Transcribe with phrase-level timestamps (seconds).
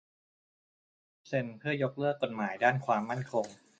[1.27, 3.45] ร่วม "เซ็น" เพื่อยกเลิกกฎหมายด้านความมั่นคง